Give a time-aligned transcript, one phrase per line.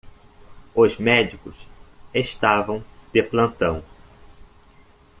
[0.73, 1.67] Os médicos
[2.11, 3.83] estavam de plantão.